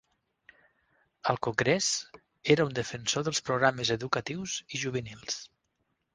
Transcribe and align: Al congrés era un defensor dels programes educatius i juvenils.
Al 1.33 1.37
congrés 1.47 1.89
era 2.55 2.65
un 2.71 2.73
defensor 2.81 3.27
dels 3.29 3.43
programes 3.51 3.93
educatius 3.99 4.57
i 4.79 4.83
juvenils. 4.87 5.39